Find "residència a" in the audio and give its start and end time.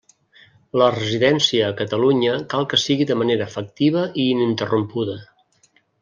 0.93-1.75